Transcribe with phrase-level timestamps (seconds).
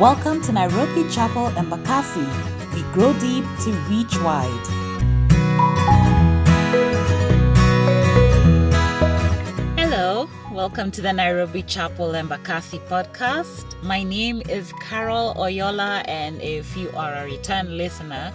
[0.00, 2.26] Welcome to Nairobi Chapel Embakasi.
[2.74, 4.66] We grow deep to reach wide.
[9.78, 13.80] Hello, welcome to the Nairobi Chapel Embakasi podcast.
[13.84, 18.32] My name is Carol Oyola, and if you are a return listener,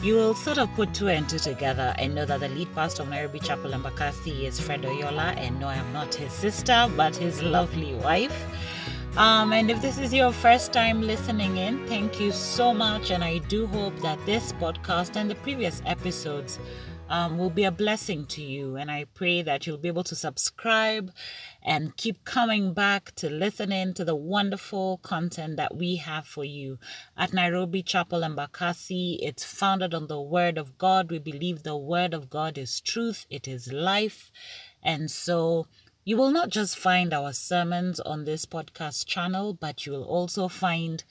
[0.00, 3.02] you will sort of put two and two together and know that the lead pastor
[3.02, 7.16] of Nairobi Chapel Embakasi is Fred Oyola, and no, I am not his sister, but
[7.16, 8.44] his lovely wife.
[9.16, 13.12] Um, and if this is your first time listening in, thank you so much.
[13.12, 16.58] And I do hope that this podcast and the previous episodes
[17.08, 18.74] um, will be a blessing to you.
[18.74, 21.12] And I pray that you'll be able to subscribe
[21.62, 26.44] and keep coming back to listen in to the wonderful content that we have for
[26.44, 26.78] you
[27.16, 29.18] at Nairobi Chapel and Embakasi.
[29.20, 31.12] It's founded on the Word of God.
[31.12, 34.32] We believe the Word of God is truth, it is life.
[34.82, 35.66] And so,
[36.04, 40.48] you will not just find our sermons on this podcast channel, but you will also
[40.48, 41.04] find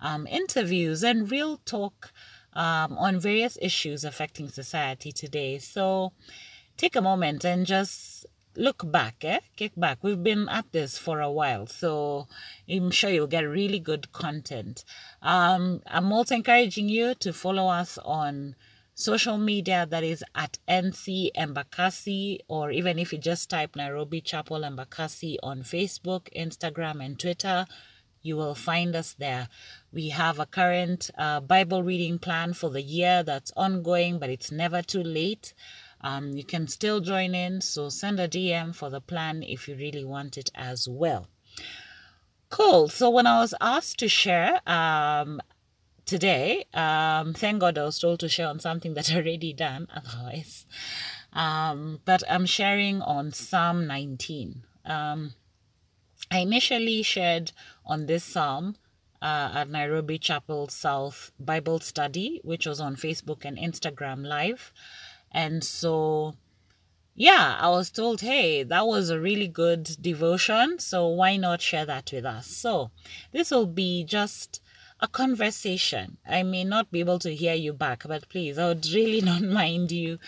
[0.00, 2.12] um, interviews and real talk
[2.54, 5.58] um, on various issues affecting society today.
[5.58, 6.12] So
[6.76, 9.40] take a moment and just look back, eh?
[9.56, 9.98] Kick back.
[10.02, 12.26] We've been at this for a while, so
[12.68, 14.84] I'm sure you'll get really good content.
[15.22, 18.56] Um, I'm also encouraging you to follow us on
[18.98, 24.62] social media that is at NC Embakasi, or even if you just type Nairobi Chapel
[24.62, 27.64] Embakasi on Facebook, Instagram, and Twitter,
[28.22, 29.48] you will find us there.
[29.92, 34.50] We have a current uh, Bible reading plan for the year that's ongoing, but it's
[34.50, 35.54] never too late.
[36.00, 39.76] Um, you can still join in, so send a DM for the plan if you
[39.76, 41.28] really want it as well.
[42.50, 42.88] Cool.
[42.88, 45.40] So when I was asked to share, um,
[46.08, 49.86] today, um, thank God I was told to share on something that I already done
[49.94, 50.66] otherwise.
[51.32, 54.62] Um, but I'm sharing on Psalm 19.
[54.86, 55.34] Um,
[56.30, 57.52] I initially shared
[57.84, 58.76] on this psalm
[59.20, 64.72] uh, at Nairobi Chapel South Bible Study, which was on Facebook and Instagram Live.
[65.30, 66.34] And so,
[67.14, 70.78] yeah, I was told, hey, that was a really good devotion.
[70.78, 72.46] So why not share that with us?
[72.46, 72.90] So
[73.32, 74.62] this will be just
[75.00, 76.18] a conversation.
[76.26, 79.42] I may not be able to hear you back, but please, I would really not
[79.42, 80.18] mind you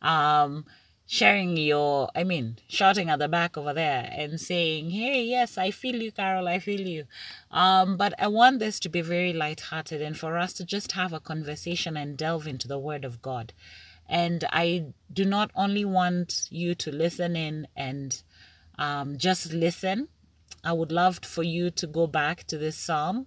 [0.00, 0.66] um,
[1.06, 5.72] sharing your, I mean, shouting at the back over there and saying, hey, yes, I
[5.72, 7.04] feel you, Carol, I feel you.
[7.50, 11.12] Um, but I want this to be very light-hearted and for us to just have
[11.12, 13.52] a conversation and delve into the Word of God.
[14.08, 18.22] And I do not only want you to listen in and
[18.78, 20.08] um, just listen.
[20.62, 23.26] I would love for you to go back to this psalm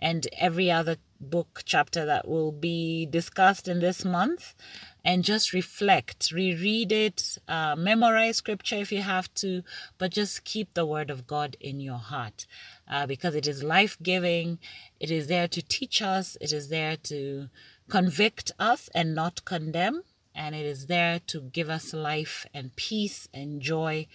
[0.00, 4.54] and every other book chapter that will be discussed in this month.
[5.02, 9.62] And just reflect, reread it, uh, memorize scripture if you have to,
[9.96, 12.46] but just keep the word of God in your heart
[12.86, 14.58] uh, because it is life giving.
[14.98, 17.48] It is there to teach us, it is there to
[17.88, 20.02] convict us and not condemn,
[20.34, 24.06] and it is there to give us life and peace and joy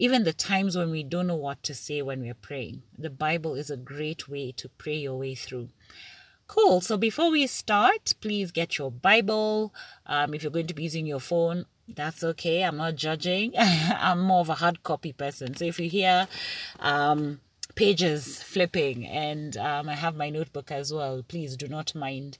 [0.00, 2.82] even the times when we don't know what to say when we're praying.
[2.98, 5.68] The Bible is a great way to pray your way through.
[6.46, 6.80] Cool.
[6.80, 9.74] So before we start, please get your Bible.
[10.06, 12.64] Um, if you're going to be using your phone, that's okay.
[12.64, 13.52] I'm not judging.
[13.58, 15.54] I'm more of a hard copy person.
[15.54, 16.28] So if you hear
[16.78, 17.40] um,
[17.74, 22.38] pages flipping and um, I have my notebook as well, please do not mind.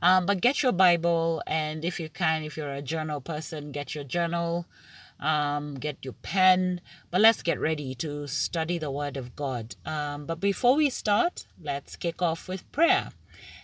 [0.00, 3.96] Um, but get your Bible, and if you can, if you're a journal person, get
[3.96, 4.66] your journal
[5.20, 6.80] um, get your pen.
[7.10, 9.76] But let's get ready to study the Word of God.
[9.84, 13.10] Um, but before we start, let's kick off with prayer.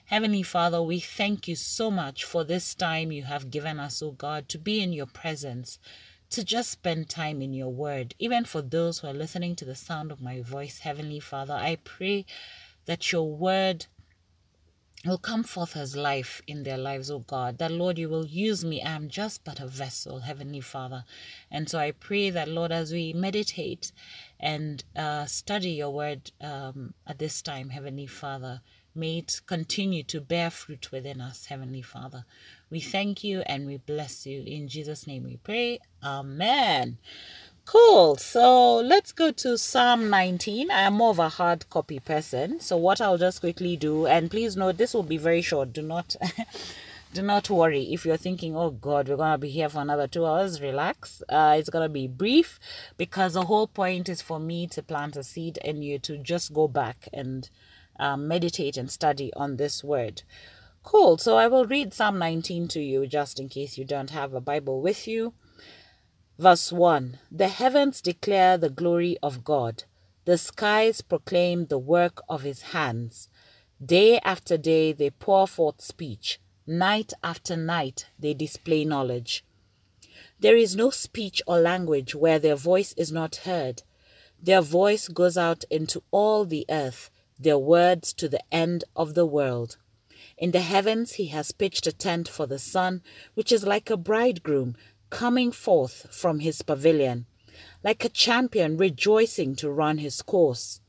[0.07, 4.13] Heavenly Father, we thank you so much for this time you have given us, O
[4.13, 5.81] God, to be in your presence,
[6.31, 8.15] to just spend time in your word.
[8.19, 11.79] Even for those who are listening to the sound of my voice, Heavenly Father, I
[11.83, 12.25] pray
[12.87, 13.87] that your word
[15.07, 17.59] will come forth as life in their lives, oh God.
[17.59, 18.83] That, Lord, you will use me.
[18.83, 21.05] I am just but a vessel, Heavenly Father.
[21.51, 23.93] And so I pray that, Lord, as we meditate
[24.41, 28.61] and uh, study your word um, at this time, Heavenly Father,
[28.95, 32.25] may it continue to bear fruit within us, Heavenly Father.
[32.71, 34.43] We thank you and we bless you.
[34.43, 35.79] In Jesus' name we pray.
[36.03, 36.99] Amen.
[37.67, 38.15] Cool.
[38.15, 40.71] So let's go to Psalm 19.
[40.71, 42.61] I am more of a hard copy person.
[42.61, 45.73] So what I'll just quickly do, and please note this will be very short.
[45.73, 46.15] Do not
[47.13, 50.25] do not worry if you're thinking, oh God, we're gonna be here for another two
[50.25, 50.61] hours.
[50.61, 51.25] Relax.
[51.29, 52.61] Uh, it's gonna be brief
[52.97, 56.55] because the whole point is for me to plant a seed and you to just
[56.55, 57.51] go back and
[57.99, 60.23] um, meditate and study on this word.
[60.85, 61.19] Cool.
[61.19, 64.41] So I will read Psalm 19 to you just in case you don't have a
[64.41, 65.35] Bible with you.
[66.39, 69.85] Verse 1 The heavens declare the glory of God,
[70.27, 73.31] the skies proclaim the work of his hands.
[73.85, 79.47] Day after day they pour forth speech, night after night they display knowledge.
[80.39, 83.83] There is no speech or language where their voice is not heard.
[84.43, 89.25] Their voice goes out into all the earth, their words to the end of the
[89.27, 89.79] world.
[90.37, 93.03] In the heavens he has pitched a tent for the sun,
[93.33, 94.77] which is like a bridegroom
[95.11, 97.27] coming forth from his pavilion,
[97.83, 100.81] like a champion rejoicing to run his course.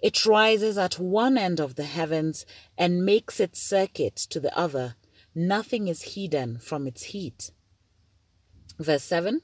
[0.00, 2.44] It rises at one end of the heavens
[2.76, 4.96] and makes its circuit to the other.
[5.34, 7.52] Nothing is hidden from its heat.
[8.78, 9.42] Verse 7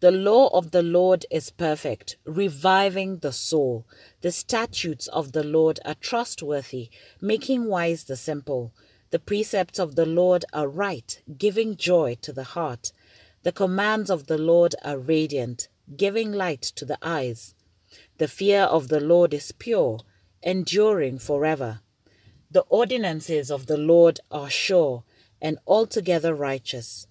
[0.00, 3.86] The law of the Lord is perfect, reviving the soul.
[4.20, 6.90] The statutes of the Lord are trustworthy,
[7.20, 8.72] making wise the simple.
[9.10, 12.92] The precepts of the Lord are right, giving joy to the heart.
[13.46, 17.54] The commands of the Lord are radiant, giving light to the eyes.
[18.18, 20.00] The fear of the Lord is pure,
[20.42, 21.78] enduring forever.
[22.50, 25.04] The ordinances of the Lord are sure
[25.40, 27.06] and altogether righteous.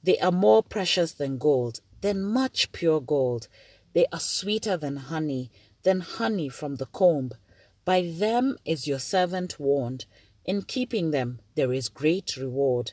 [0.00, 3.48] They are more precious than gold, than much pure gold.
[3.92, 5.50] They are sweeter than honey,
[5.82, 7.32] than honey from the comb.
[7.84, 10.06] By them is your servant warned.
[10.44, 12.92] In keeping them there is great reward.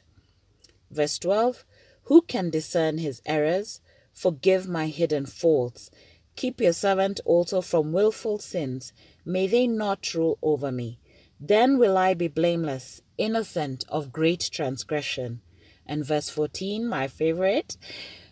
[0.89, 1.63] Verse 12
[2.07, 3.81] Who can discern his errors?
[4.13, 5.92] Forgive my hidden faults.
[6.38, 8.94] Keep your servant also from wilful sins.
[9.25, 11.00] May they not rule over me.
[11.38, 15.42] Then will I be blameless, innocent of great transgression.
[15.86, 17.75] And verse 14, my favorite.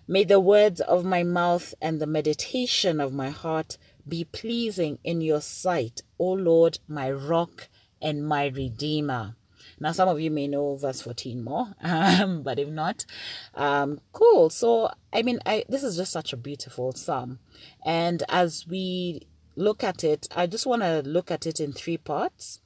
[0.07, 5.19] May the words of my mouth and the meditation of my heart be pleasing in
[5.19, 7.67] your sight, O Lord, my rock
[8.01, 9.35] and my redeemer.
[9.79, 13.05] Now, some of you may know verse 14 more, um, but if not,
[13.53, 14.49] um, cool.
[14.49, 17.39] So, I mean, I, this is just such a beautiful psalm.
[17.85, 21.97] And as we look at it, I just want to look at it in three
[21.97, 22.61] parts.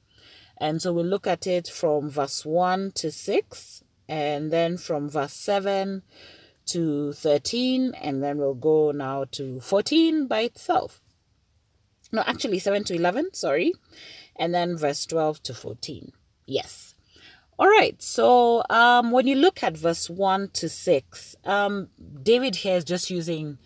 [0.56, 5.32] And so we'll look at it from verse 1 to 6, and then from verse
[5.32, 6.02] 7
[6.66, 11.00] to 13, and then we'll go now to 14 by itself.
[12.12, 13.72] No, actually, 7 to 11, sorry,
[14.36, 16.12] and then verse 12 to 14.
[16.44, 16.89] Yes.
[17.60, 21.90] All right, so um, when you look at verse 1 to 6, um,
[22.22, 23.58] David here is just using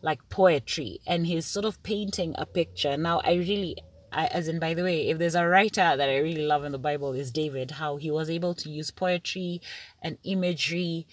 [0.00, 2.96] like poetry and he's sort of painting a picture.
[2.96, 3.76] Now, I really
[4.10, 6.72] I, as in by the way if there's a writer that i really love in
[6.72, 9.62] the bible is david how he was able to use poetry
[10.02, 11.06] and imagery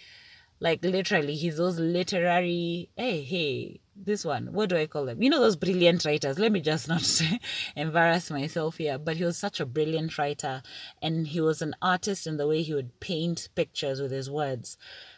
[0.59, 5.29] like literally he's those literary hey hey this one what do i call them you
[5.29, 7.21] know those brilliant writers let me just not
[7.75, 10.61] embarrass myself here but he was such a brilliant writer
[11.01, 14.77] and he was an artist in the way he would paint pictures with his words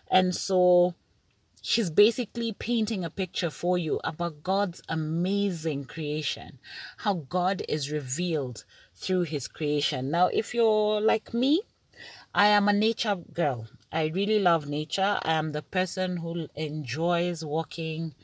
[0.09, 0.95] and so
[1.61, 6.59] she's basically painting a picture for you about God's amazing creation,
[6.97, 10.09] how God is revealed through his creation.
[10.09, 11.61] Now, if you're like me,
[12.33, 13.67] I am a nature girl.
[13.91, 15.19] I really love nature.
[15.21, 18.15] I am the person who enjoys walking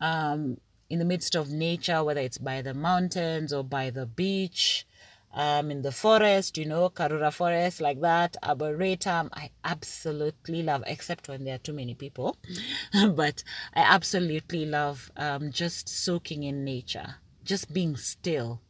[0.00, 0.58] um,
[0.90, 4.86] in the midst of nature, whether it's by the mountains or by the beach
[5.34, 9.30] um, in the forest, you know, Karura Forest, like that, Arboretum.
[9.32, 12.36] I absolutely love, except when there are too many people.
[13.14, 18.62] but I absolutely love um, just soaking in nature, just being still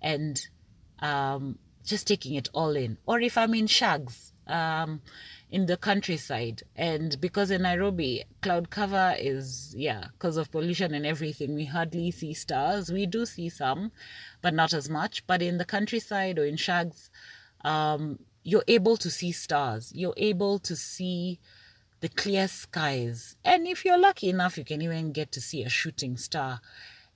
[0.00, 0.44] and
[0.98, 2.98] um, just taking it all in.
[3.06, 5.00] Or if I'm in shags, um,
[5.50, 6.62] in the countryside.
[6.76, 12.10] And because in Nairobi, cloud cover is, yeah, because of pollution and everything, we hardly
[12.10, 12.90] see stars.
[12.90, 13.92] We do see some,
[14.40, 15.26] but not as much.
[15.26, 17.10] But in the countryside or in shags,
[17.64, 19.92] um, you're able to see stars.
[19.94, 21.38] You're able to see
[22.00, 23.36] the clear skies.
[23.44, 26.60] And if you're lucky enough, you can even get to see a shooting star.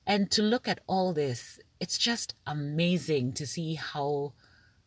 [0.06, 4.34] And to look at all this, it's just amazing to see how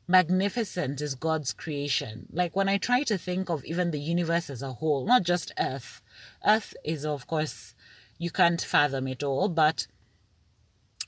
[0.10, 2.26] magnificent is God's creation.
[2.32, 5.54] Like when I try to think of even the universe as a whole, not just
[5.60, 6.02] Earth.
[6.46, 7.76] Earth is, of course,
[8.18, 9.86] you can't fathom it all, but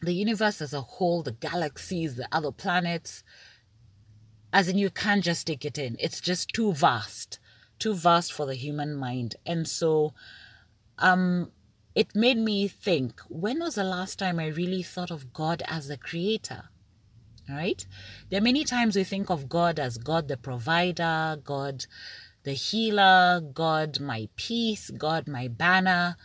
[0.01, 3.24] the universe as a whole, the galaxies, the other planets,
[4.53, 5.98] as in you can't just take it in.
[6.00, 7.39] It's just too vast,
[7.79, 9.36] too vast for the human mind.
[9.48, 10.13] And so,
[11.00, 11.51] um,
[11.96, 15.88] it made me think when was the last time I really thought of God as
[15.88, 16.70] the creator?
[17.50, 17.86] Right?
[18.29, 21.86] There are many times we think of God as God the provider, God
[22.43, 26.17] the healer, God my peace, God my banner.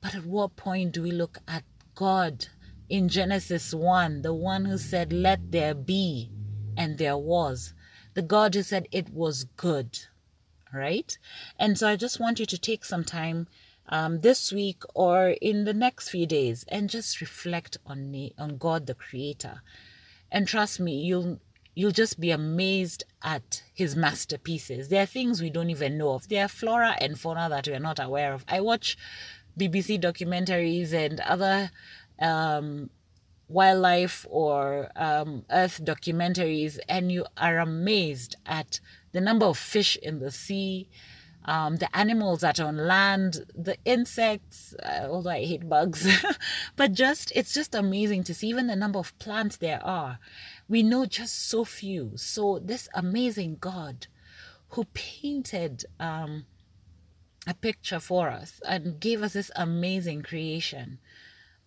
[0.00, 2.46] But at what point do we look at God
[2.88, 6.30] in Genesis 1, the one who said, Let there be,
[6.76, 7.72] and there was,
[8.14, 10.00] the God who said it was good,
[10.72, 11.16] right?
[11.58, 13.46] And so I just want you to take some time
[13.88, 18.86] um, this week or in the next few days and just reflect on, on God
[18.86, 19.62] the Creator
[20.30, 21.40] and trust me, you'll
[21.74, 24.88] you'll just be amazed at his masterpieces.
[24.88, 26.28] There are things we don't even know of.
[26.28, 28.44] There are flora and fauna that we're not aware of.
[28.48, 28.98] I watch
[29.58, 31.70] BBC documentaries and other
[32.20, 32.90] um,
[33.48, 38.80] wildlife or um, earth documentaries, and you are amazed at
[39.12, 40.88] the number of fish in the sea,
[41.44, 46.08] um, the animals that are on land, the insects, uh, although I hate bugs,
[46.76, 50.18] but just it's just amazing to see even the number of plants there are.
[50.68, 52.12] We know just so few.
[52.16, 54.06] So this amazing God
[54.70, 56.44] who painted um,
[57.46, 60.98] a picture for us and gave us this amazing creation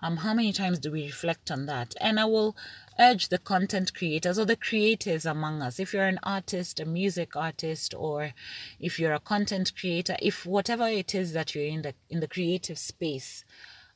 [0.03, 1.95] um, how many times do we reflect on that?
[2.01, 2.57] And I will
[2.99, 7.37] urge the content creators or the creatives among us, if you're an artist, a music
[7.37, 8.33] artist, or
[8.81, 12.27] if you're a content creator, if whatever it is that you're in the in the
[12.27, 13.45] creative space,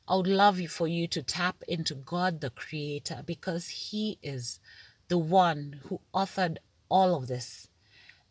[0.08, 4.60] I would love you for you to tap into God the Creator because He is
[5.08, 6.56] the one who authored
[6.88, 7.68] all of this.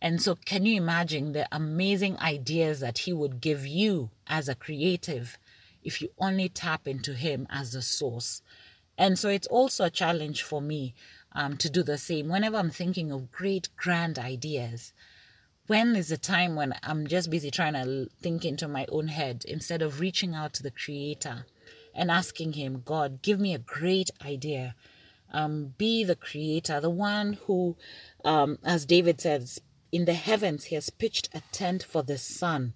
[0.02, 4.56] And so, can you imagine the amazing ideas that He would give you as a
[4.56, 5.38] creative
[5.84, 8.42] if you only tap into Him as the source.
[8.98, 10.96] And so it's also a challenge for me
[11.34, 12.30] um, to do the same.
[12.30, 14.94] Whenever I'm thinking of great, grand ideas,
[15.68, 19.44] when is the time when I'm just busy trying to think into my own head
[19.48, 21.46] instead of reaching out to the Creator
[21.94, 24.76] and asking Him, God, give me a great idea.
[25.32, 27.76] Um, be the Creator, the one who,
[28.24, 32.74] um, as David says, in the heavens, He has pitched a tent for the sun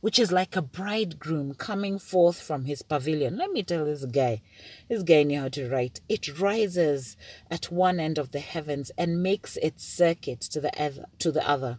[0.00, 3.36] which is like a bridegroom coming forth from his pavilion.
[3.36, 4.42] Let me tell this guy,
[4.88, 6.00] this guy knew how to write.
[6.08, 7.16] It rises
[7.50, 11.06] at one end of the heavens and makes its circuit to the other.
[11.18, 11.78] To the other.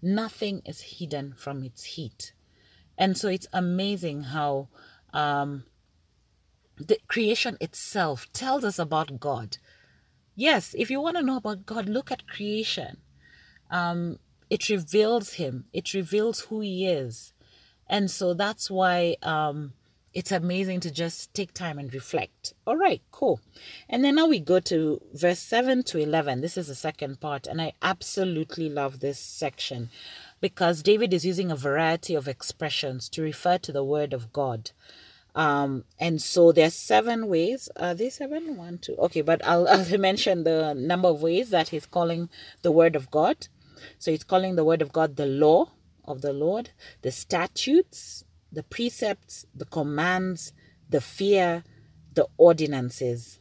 [0.00, 2.32] Nothing is hidden from its heat.
[2.96, 4.68] And so it's amazing how
[5.12, 5.64] um,
[6.76, 9.58] the creation itself tells us about God.
[10.34, 12.98] Yes, if you want to know about God, look at creation.
[13.70, 14.18] Um,
[14.50, 17.32] it reveals Him, it reveals who He is.
[17.88, 19.72] And so that's why um,
[20.14, 22.54] it's amazing to just take time and reflect.
[22.66, 23.40] All right, cool.
[23.88, 26.40] And then now we go to verse 7 to 11.
[26.40, 29.90] This is the second part, and I absolutely love this section
[30.40, 34.70] because David is using a variety of expressions to refer to the word of God.
[35.34, 37.68] Um, and so there's seven ways.
[37.76, 38.56] Are they seven?
[38.56, 38.96] One, two.
[38.96, 42.28] Okay, but I'll, I'll mention the number of ways that he's calling
[42.62, 43.48] the word of God.
[43.98, 45.70] So he's calling the word of God the law,
[46.08, 46.70] of the Lord,
[47.02, 50.52] the statutes, the precepts, the commands,
[50.88, 51.62] the fear,
[52.14, 53.38] the ordinances.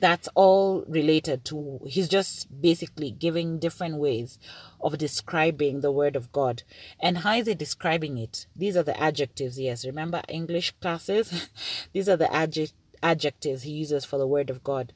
[0.00, 4.38] That's all related to, he's just basically giving different ways
[4.80, 6.64] of describing the word of God.
[6.98, 8.46] And how is he describing it?
[8.56, 9.86] These are the adjectives, yes.
[9.86, 11.50] Remember English classes?
[11.92, 14.92] These are the adjectives adjectives he uses for the word of God.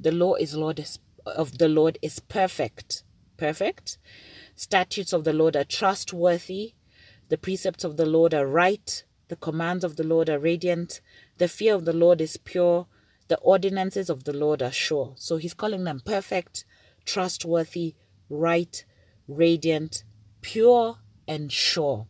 [0.00, 3.02] The law is Lord is, of the Lord is perfect.
[3.36, 3.98] Perfect
[4.54, 6.74] statutes of the Lord are trustworthy,
[7.28, 11.00] the precepts of the Lord are right, the commands of the Lord are radiant,
[11.38, 12.86] the fear of the Lord is pure,
[13.28, 15.14] the ordinances of the Lord are sure.
[15.16, 16.64] So he's calling them perfect,
[17.04, 17.94] trustworthy,
[18.28, 18.84] right,
[19.26, 20.04] radiant,
[20.42, 22.06] pure, and sure.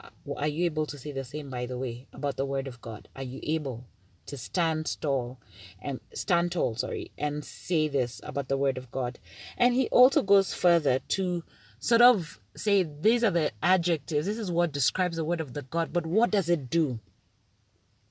[0.00, 2.80] Uh, are you able to say the same, by the way, about the word of
[2.80, 3.08] God?
[3.14, 3.86] Are you able?
[4.28, 5.38] To stand tall
[5.82, 9.18] and stand tall, sorry, and say this about the word of God.
[9.56, 11.42] And he also goes further to
[11.78, 15.62] sort of say these are the adjectives, this is what describes the word of the
[15.62, 17.00] God, but what does it do?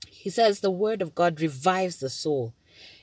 [0.10, 2.54] He says the word of God revives the soul.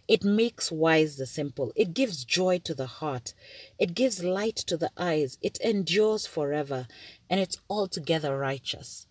[0.07, 1.73] It makes wise the simple.
[1.75, 3.33] It gives joy to the heart.
[3.79, 5.39] It gives light to the eyes.
[5.41, 6.87] It endures forever.
[7.31, 9.07] And it's altogether righteous.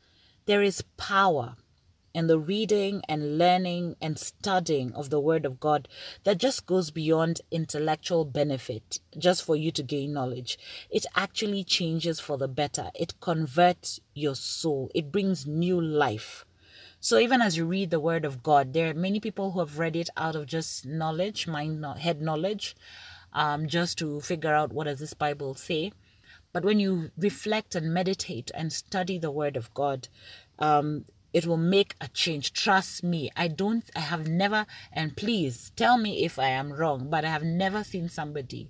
[0.45, 1.55] There is power
[2.15, 5.87] and the reading and learning and studying of the Word of God
[6.23, 10.57] that just goes beyond intellectual benefit, just for you to gain knowledge.
[10.89, 12.91] It actually changes for the better.
[12.93, 16.45] It converts your soul, it brings new life.
[16.99, 19.77] So even as you read the Word of God, there are many people who have
[19.77, 22.77] read it out of just knowledge, mind, head knowledge,
[23.33, 25.91] um, just to figure out what does this Bible say.
[26.53, 30.07] But when you reflect and meditate and study the Word of God,
[30.59, 32.53] um, it will make a change.
[32.53, 37.09] Trust me i don't i have never and please tell me if i am wrong
[37.09, 38.69] but i have never seen somebody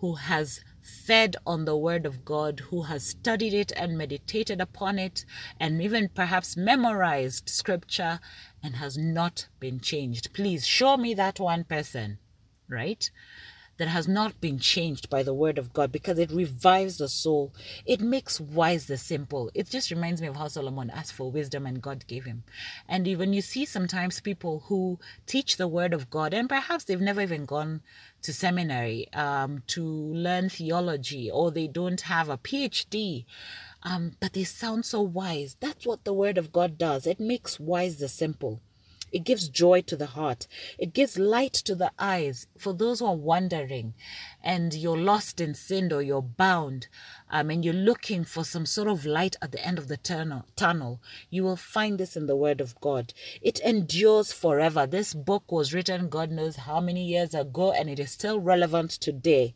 [0.00, 4.98] who has fed on the word of god who has studied it and meditated upon
[4.98, 5.24] it
[5.60, 8.18] and even perhaps memorized scripture
[8.62, 10.32] and has not been changed.
[10.32, 12.18] Please show me that one person
[12.68, 13.10] right
[13.78, 17.52] that has not been changed by the word of God because it revives the soul.
[17.86, 19.50] It makes wise the simple.
[19.54, 22.44] It just reminds me of how Solomon asked for wisdom and God gave him.
[22.88, 27.00] And even you see sometimes people who teach the word of God and perhaps they've
[27.00, 27.80] never even gone
[28.22, 33.24] to seminary um, to learn theology or they don't have a PhD.
[33.82, 35.56] Um, but they sound so wise.
[35.58, 37.06] That's what the word of God does.
[37.06, 38.60] It makes wise the simple.
[39.12, 40.46] It gives joy to the heart.
[40.78, 43.94] It gives light to the eyes for those who are wandering
[44.42, 46.88] and you're lost in sin or you're bound
[47.30, 50.46] um, and you're looking for some sort of light at the end of the tunnel,
[50.56, 51.00] tunnel.
[51.28, 53.12] You will find this in the Word of God.
[53.42, 54.86] It endures forever.
[54.86, 58.90] This book was written God knows how many years ago and it is still relevant
[58.90, 59.54] today.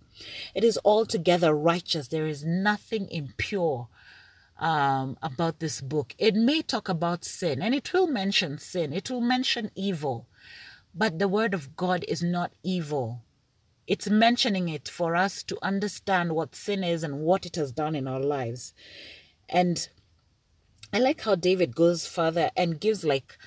[0.55, 2.09] It is altogether righteous.
[2.09, 3.89] There is nothing impure
[4.59, 6.15] um, about this book.
[6.19, 10.27] It may talk about sin and it will mention sin, it will mention evil,
[10.95, 13.23] but the Word of God is not evil.
[13.87, 17.95] It's mentioning it for us to understand what sin is and what it has done
[17.95, 18.73] in our lives.
[19.49, 19.89] And
[20.93, 23.39] I like how David goes further and gives like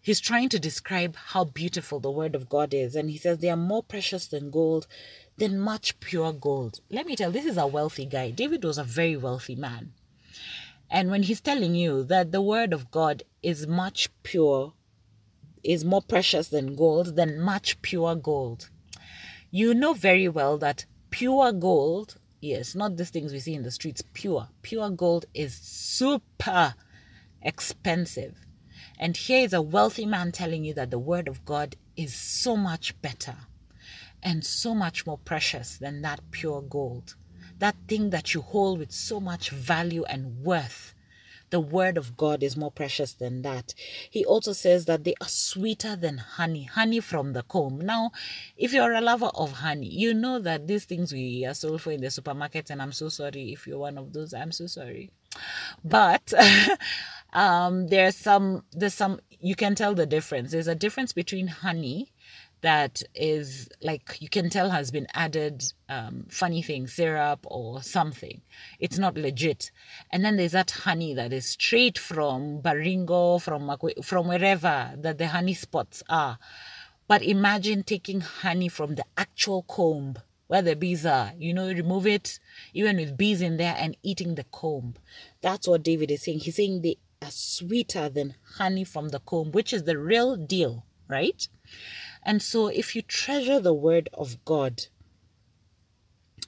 [0.00, 2.96] he's trying to describe how beautiful the word of God is.
[2.96, 4.88] And he says they are more precious than gold,
[5.36, 6.80] than much pure gold.
[6.90, 8.30] Let me tell you, this is a wealthy guy.
[8.30, 9.92] David was a very wealthy man.
[10.90, 14.74] And when he's telling you that the word of God is much pure,
[15.62, 18.70] is more precious than gold, than much pure gold,
[19.50, 23.70] you know very well that pure gold, yes, not these things we see in the
[23.70, 26.74] streets, pure, pure gold is super
[27.42, 28.36] expensive.
[28.98, 32.56] And here is a wealthy man telling you that the word of God is so
[32.56, 33.36] much better
[34.22, 37.14] and so much more precious than that pure gold
[37.58, 40.94] that thing that you hold with so much value and worth.
[41.50, 43.72] The word of God is more precious than that.
[44.10, 47.78] He also says that they are sweeter than honey, honey from the comb.
[47.78, 48.10] Now,
[48.56, 51.92] if you're a lover of honey, you know that these things we are sold for
[51.92, 55.10] in the supermarket, and I'm so sorry if you're one of those, I'm so sorry.
[55.84, 56.32] But
[57.32, 60.50] um, there's some, there's some, you can tell the difference.
[60.50, 62.12] There's a difference between honey
[62.62, 68.40] that is like you can tell has been added um, funny thing syrup or something.
[68.80, 69.70] It's not legit.
[70.10, 73.70] And then there's that honey that is straight from baringo from
[74.02, 76.38] from wherever that the honey spots are.
[77.08, 80.16] But imagine taking honey from the actual comb
[80.48, 81.32] where the bees are.
[81.38, 82.38] You know remove it
[82.72, 84.94] even with bees in there and eating the comb.
[85.42, 86.40] That's what david is saying.
[86.40, 90.84] He's saying they are sweeter than honey from the comb which is the real deal
[91.08, 91.48] right
[92.22, 94.86] and so, if you treasure the word of God,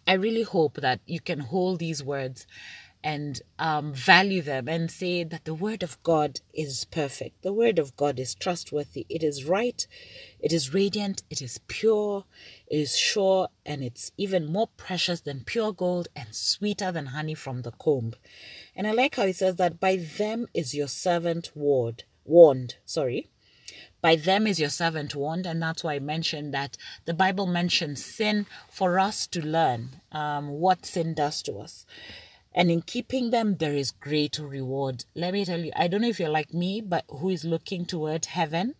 [0.06, 2.46] I really hope that you can hold these words
[3.04, 7.42] and um, value them and say that the word of God is perfect.
[7.42, 9.06] The word of God is trustworthy.
[9.08, 9.86] It is right.
[10.40, 11.22] It is radiant.
[11.30, 12.24] It is pure.
[12.66, 13.48] It is sure.
[13.64, 18.14] And it's even more precious than pure gold and sweeter than honey from the comb.
[18.74, 22.04] And I like how he says that by them is your servant warned.
[22.24, 22.76] Warned.
[22.84, 23.30] Sorry.
[24.00, 28.04] By them is your servant warned, and that's why I mentioned that the Bible mentions
[28.04, 31.84] sin for us to learn um, what sin does to us.
[32.54, 35.04] And in keeping them, there is great reward.
[35.14, 37.84] Let me tell you, I don't know if you're like me, but who is looking
[37.84, 38.74] toward heaven.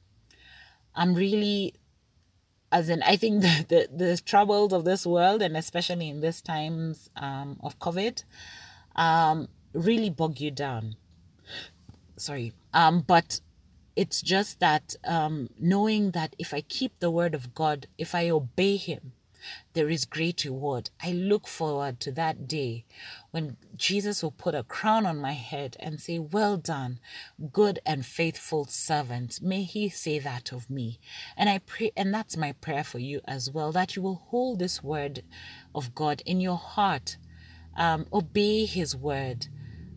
[0.95, 1.75] I'm really,
[2.71, 6.41] as in, I think the, the, the troubles of this world, and especially in these
[6.41, 8.23] times um, of COVID,
[8.95, 10.97] um, really bog you down.
[12.17, 12.53] Sorry.
[12.75, 13.41] Um, but
[13.99, 18.31] it's just that um, knowing that if I keep the word of God, if I
[18.31, 19.11] obey Him,
[19.73, 20.91] there is great reward.
[21.03, 22.85] I look forward to that day
[23.33, 27.01] when Jesus will put a crown on my head and say, Well done,
[27.53, 29.43] good and faithful servant.
[29.43, 31.01] May He say that of me.
[31.37, 34.61] And I pray, and that's my prayer for you as well, that you will hold
[34.61, 35.25] this word
[35.75, 37.17] of God in your heart,
[37.77, 39.49] um, obey His word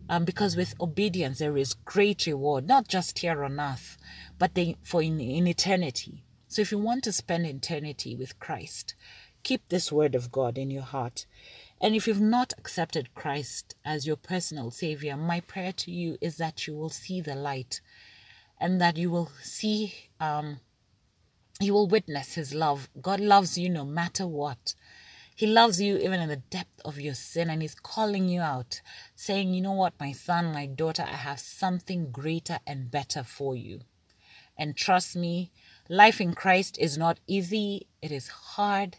[0.08, 3.96] um, because with obedience there is great reward, not just here on earth,
[4.38, 6.24] but they, for in, in eternity.
[6.48, 8.94] So if you want to spend eternity with Christ,
[9.42, 11.26] keep this word of God in your heart.
[11.80, 16.36] And if you've not accepted Christ as your personal Savior, my prayer to you is
[16.36, 17.80] that you will see the light
[18.60, 20.60] and that you will see, um,
[21.60, 22.88] you will witness His love.
[23.00, 24.74] God loves you no matter what.
[25.34, 28.80] He loves you even in the depth of your sin and He's calling you out,
[29.14, 33.56] saying, You know what, my son, my daughter, I have something greater and better for
[33.56, 33.80] you.
[34.58, 35.50] And trust me,
[35.88, 38.98] life in Christ is not easy, it is hard,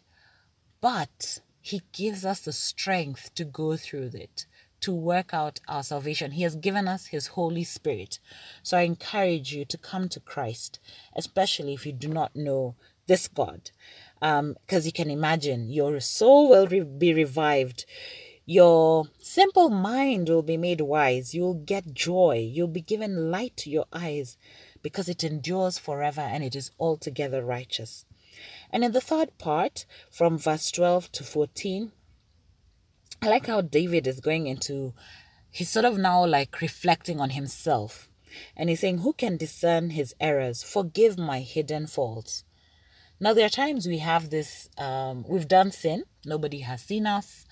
[0.82, 4.46] but He gives us the strength to go through it,
[4.82, 6.32] to work out our salvation.
[6.32, 8.20] He has given us His Holy Spirit.
[8.64, 10.80] So I encourage you to come to Christ,
[11.16, 12.76] especially if you do not know
[13.08, 13.72] this God.
[14.24, 17.86] Because um, you can imagine your soul will re- be revived.
[18.46, 21.34] Your simple mind will be made wise.
[21.34, 22.50] You'll get joy.
[22.50, 24.38] You'll be given light to your eyes
[24.82, 28.06] because it endures forever and it is altogether righteous.
[28.70, 31.92] And in the third part, from verse 12 to 14,
[33.22, 34.94] I like how David is going into,
[35.52, 38.10] he's sort of now like reflecting on himself.
[38.56, 40.64] And he's saying, Who can discern his errors?
[40.64, 42.46] Forgive my hidden faults.
[43.24, 47.46] Now, there are times we have this, um, we've done sin, nobody has seen us,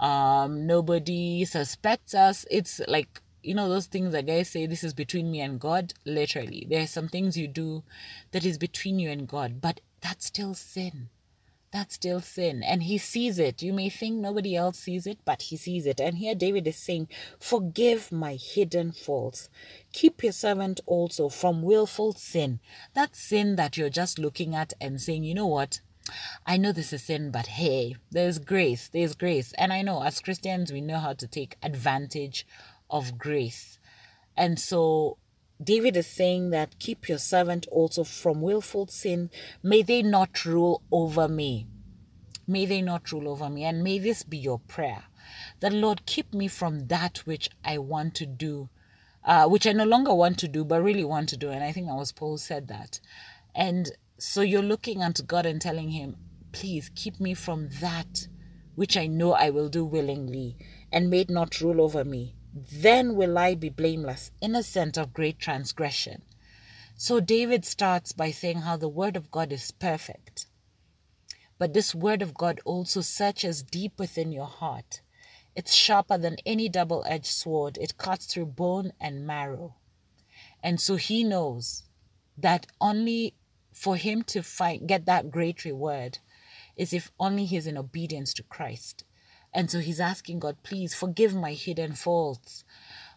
[0.00, 2.44] um, nobody suspects us.
[2.50, 5.94] It's like you know those things that guys say this is between me and god
[6.04, 6.66] literally.
[6.68, 7.84] There are some things you do
[8.32, 11.08] that is between you and god but that's still sin
[11.72, 15.42] that's still sin and he sees it you may think nobody else sees it but
[15.42, 17.08] he sees it and here david is saying
[17.40, 19.48] forgive my hidden faults
[19.92, 22.60] keep your servant also from willful sin
[22.94, 25.80] that sin that you're just looking at and saying you know what
[26.44, 28.88] I know this is sin, but hey, there's grace.
[28.88, 29.52] There's grace.
[29.56, 32.44] And I know as Christians, we know how to take advantage
[32.90, 33.78] of grace.
[34.36, 35.18] And so
[35.64, 39.30] David is saying that keep your servant also from willful sin.
[39.62, 41.66] May they not rule over me.
[42.46, 43.64] May they not rule over me.
[43.64, 45.04] And may this be your prayer.
[45.60, 48.68] That Lord, keep me from that which I want to do,
[49.24, 51.50] uh, which I no longer want to do, but really want to do.
[51.50, 53.00] And I think that was Paul said that.
[53.54, 56.16] And so you're looking unto God and telling Him,
[56.52, 58.28] please keep me from that
[58.74, 60.56] which I know I will do willingly,
[60.90, 65.38] and may it not rule over me then will I be blameless, innocent of great
[65.38, 66.22] transgression.
[66.96, 70.46] So David starts by saying how the word of God is perfect.
[71.58, 75.00] But this word of God also searches deep within your heart.
[75.54, 79.76] It's sharper than any double edged sword, it cuts through bone and marrow.
[80.62, 81.84] And so he knows
[82.36, 83.34] that only
[83.72, 84.42] for him to
[84.86, 86.18] get that great reward
[86.76, 89.04] is if only he's in obedience to Christ.
[89.54, 92.64] And so he's asking God, please forgive my hidden faults.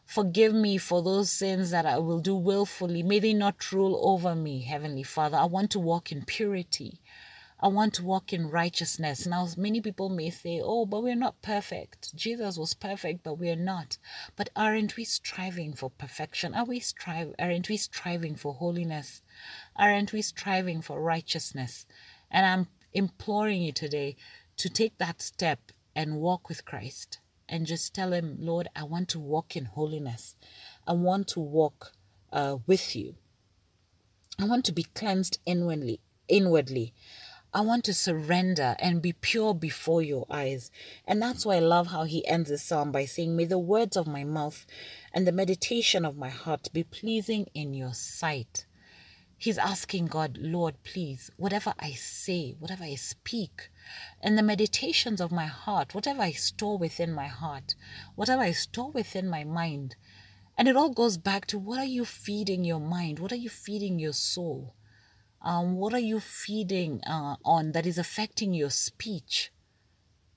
[0.06, 3.02] Forgive me for those sins that I will do willfully.
[3.02, 5.38] May they not rule over me, Heavenly Father.
[5.38, 7.02] I want to walk in purity.
[7.60, 9.26] I want to walk in righteousness.
[9.26, 12.14] Now, many people may say, oh, but we're not perfect.
[12.14, 13.98] Jesus was perfect, but we're not.
[14.36, 16.54] But aren't we striving for perfection?
[16.54, 17.34] Are we strive?
[17.40, 19.22] Aren't we striving for holiness?
[19.76, 21.86] Aren't we striving for righteousness?
[22.30, 24.18] And I'm imploring you today
[24.58, 29.10] to take that step and walk with Christ and just tell Him, Lord, I want
[29.10, 30.36] to walk in holiness.
[30.88, 31.94] I want to walk
[32.34, 33.16] uh, with you.
[34.40, 36.02] I want to be cleansed inwardly.
[36.28, 36.94] Inwardly,
[37.54, 40.72] I want to surrender and be pure before your eyes.
[41.08, 43.96] And that's why I love how he ends the psalm by saying, May the words
[43.96, 44.66] of my mouth
[45.14, 48.66] and the meditation of my heart be pleasing in your sight.
[49.38, 53.70] He's asking God, Lord, please, whatever I say, whatever I speak,
[54.22, 57.76] and the meditations of my heart, whatever I store within my heart,
[58.16, 59.96] whatever I store within my mind.
[60.58, 63.20] And it all goes back to what are you feeding your mind?
[63.20, 64.76] What are you feeding your soul?
[65.42, 69.52] Um, what are you feeding uh, on that is affecting your speech?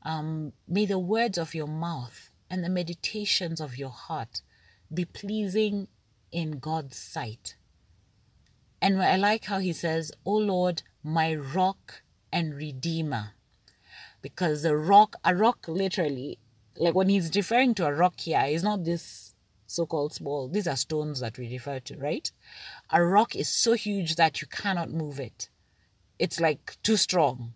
[0.03, 4.43] Um, may the words of your mouth and the meditations of your heart
[4.93, 5.89] be pleasing
[6.33, 7.57] in God's sight.
[8.81, 13.33] And I like how he says, O Lord, my rock and redeemer.
[14.21, 16.39] Because the rock, a rock literally,
[16.77, 19.35] like when he's referring to a rock here, is not this
[19.67, 20.49] so called small.
[20.49, 22.31] These are stones that we refer to, right?
[22.91, 25.51] A rock is so huge that you cannot move it.
[26.19, 27.55] It's like too strong,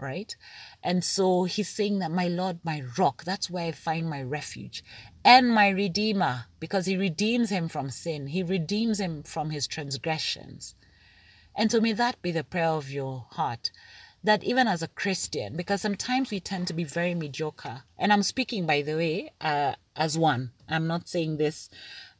[0.00, 0.34] right?
[0.82, 4.82] And so he's saying that my Lord, my rock, that's where I find my refuge
[5.24, 10.74] and my redeemer, because he redeems him from sin, he redeems him from his transgressions.
[11.54, 13.70] And so may that be the prayer of your heart.
[14.22, 18.22] That even as a Christian, because sometimes we tend to be very mediocre, and I'm
[18.22, 20.50] speaking, by the way, uh, as one.
[20.68, 21.70] I'm not saying this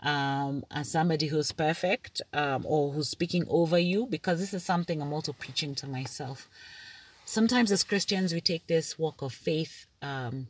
[0.03, 5.03] um, as somebody who's perfect um, or who's speaking over you, because this is something
[5.03, 6.49] I'm also preaching to myself.
[7.27, 10.49] Sometimes as Christians, we take this walk of faith um,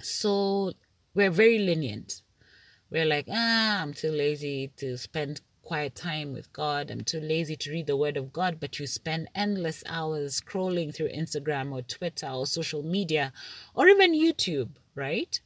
[0.00, 0.72] so
[1.14, 2.22] we're very lenient.
[2.90, 6.90] We're like, ah, I'm too lazy to spend quiet time with God.
[6.90, 8.58] I'm too lazy to read the Word of God.
[8.60, 13.32] But you spend endless hours scrolling through Instagram or Twitter or social media
[13.74, 15.40] or even YouTube, right?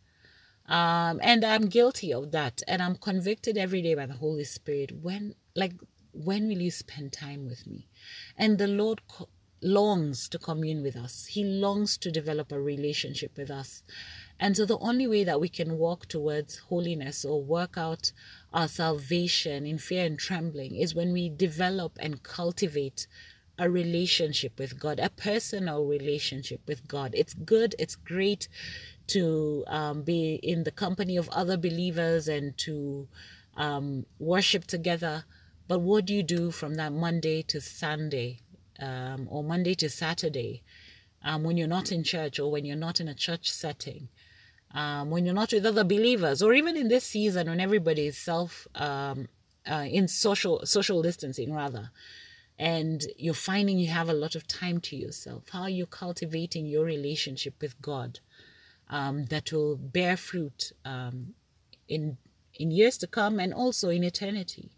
[0.67, 2.63] Um, and I'm guilty of that.
[2.69, 4.93] And I'm convicted every day by the Holy Spirit.
[5.03, 5.73] When, like,
[6.13, 7.89] when will you spend time with me?
[8.37, 9.01] And the Lord
[9.63, 11.27] longs to commune with us.
[11.27, 13.83] He longs to develop a relationship with us.
[14.43, 18.11] And so the only way that we can walk towards holiness or work out
[18.55, 23.07] our salvation in fear and trembling is when we develop and cultivate
[23.59, 27.11] a relationship with God, a personal relationship with God.
[27.15, 28.49] It's good, it's great
[29.09, 33.09] to um, be in the company of other believers and to
[33.59, 35.25] um, worship together.
[35.69, 38.41] But what do you do from that Monday to Sunday
[38.81, 40.63] um, or Monday to Saturday
[41.23, 44.09] um, when you're not in church or when you're not in a church setting?
[44.73, 48.17] Um, when you're not with other believers, or even in this season when everybody is
[48.17, 49.29] self um,
[49.69, 51.91] uh, in social social distancing rather,
[52.59, 55.49] and you're finding you have a lot of time to yourself.
[55.51, 58.21] How are you cultivating your relationship with God
[58.89, 61.35] um, that will bear fruit um,
[61.89, 62.19] in
[62.55, 64.71] in years to come and also in eternity?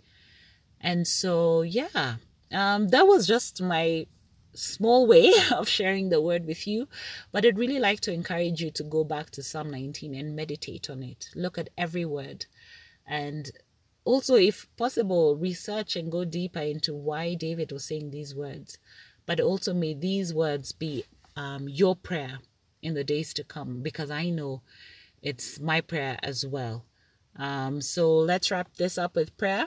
[0.81, 2.17] And so, yeah,
[2.51, 4.07] um, that was just my
[4.55, 6.89] small way of sharing the word with you,
[7.31, 10.91] but I'd really like to encourage you to go back to Psalm 19 and meditate
[10.91, 11.29] on it.
[11.35, 12.47] Look at every word
[13.07, 13.51] and
[14.05, 18.79] also, if possible, research and go deeper into why David was saying these words.
[19.27, 21.05] But also, may these words be
[21.37, 22.41] um, your prayer
[22.83, 24.63] in the days to come, because I know
[25.23, 26.85] it's my prayer as well.
[27.37, 29.67] Um, so let's wrap this up with prayer.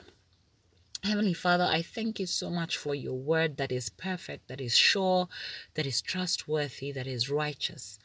[1.06, 4.76] Heavenly Father, I thank you so much for your word that is perfect, that is
[4.76, 5.28] sure,
[5.74, 7.98] that is trustworthy, that is righteous.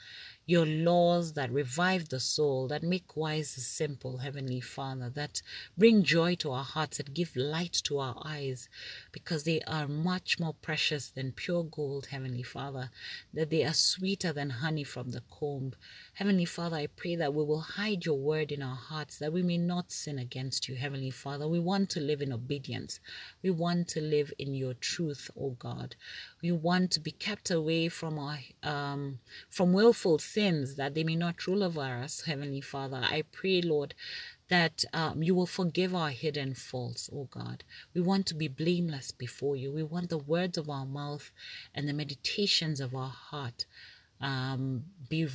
[0.52, 5.42] Your laws that revive the soul, that make wise the simple, Heavenly Father, that
[5.78, 8.68] bring joy to our hearts, that give light to our eyes,
[9.14, 12.90] because they are much more precious than pure gold, Heavenly Father,
[13.34, 15.72] that they are sweeter than honey from the comb.
[16.16, 19.44] Heavenly Father, I pray that we will hide your word in our hearts, that we
[19.44, 21.48] may not sin against you, Heavenly Father.
[21.48, 23.00] We want to live in obedience.
[23.42, 25.96] We want to live in your truth, O God.
[26.41, 31.15] We want to be kept away from our um, from willful sins that they may
[31.15, 33.01] not rule over us, Heavenly Father.
[33.04, 33.93] I pray, Lord,
[34.49, 37.63] that um, you will forgive our hidden faults, oh God.
[37.93, 39.71] We want to be blameless before you.
[39.71, 41.32] We want the words of our mouth
[41.75, 43.65] and the meditations of our heart
[44.19, 45.27] um, be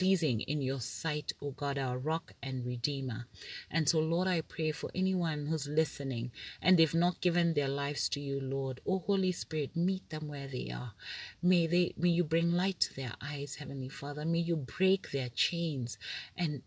[0.00, 3.26] pleasing in your sight, O God, our rock and redeemer.
[3.70, 6.32] And so, Lord, I pray for anyone who's listening
[6.62, 8.80] and they've not given their lives to you, Lord.
[8.86, 10.94] O Holy Spirit, meet them where they are.
[11.42, 14.24] May they may you bring light to their eyes, Heavenly Father.
[14.24, 15.98] May you break their chains
[16.34, 16.62] and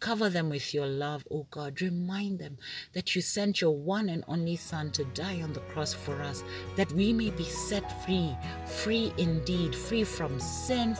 [0.00, 1.80] Cover them with your love, O God.
[1.82, 2.56] Remind them
[2.92, 6.44] that you sent your one and only Son to die on the cross for us,
[6.76, 8.36] that we may be set free,
[8.66, 10.94] free indeed, free from sin,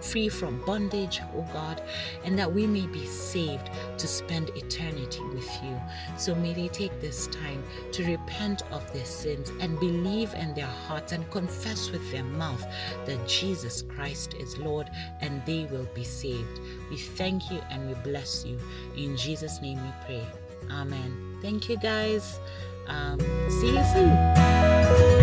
[0.00, 1.82] free from bondage, O God,
[2.24, 5.78] and that we may be saved to spend eternity with you.
[6.16, 7.62] So may they take this time
[7.92, 12.64] to repent of their sins and believe in their hearts and confess with their mouth
[13.06, 16.60] that Jesus Christ is Lord, and they will be saved.
[16.90, 18.58] We thank you and we bless you.
[18.96, 20.26] In Jesus' name we pray.
[20.70, 21.38] Amen.
[21.42, 22.38] Thank you, guys.
[22.86, 23.18] Um,
[23.50, 25.17] see you soon.